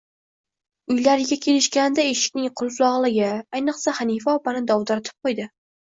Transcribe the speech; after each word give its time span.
Uylariga 0.93 1.37
kelishganida 1.43 2.07
eshikning 2.13 2.49
qulflog`liqligi, 2.61 3.27
ayniqsa, 3.59 3.95
Hanifa 3.99 4.37
opani 4.41 4.65
dovdiratib 4.73 5.29
qo`ydi 5.29 5.47